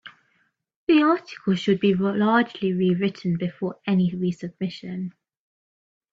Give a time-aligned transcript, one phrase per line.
[0.87, 5.11] The article should be largely rewritten before any resubmission.